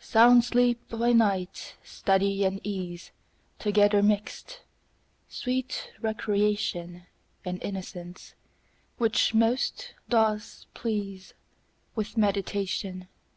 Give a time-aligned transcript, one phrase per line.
[0.00, 3.12] Sound sleep by night; study and ease
[3.60, 4.62] Together mixed;
[5.28, 7.06] sweet recreation,
[7.44, 8.34] And innocence,
[8.98, 11.34] which most does please
[11.94, 13.06] With meditation.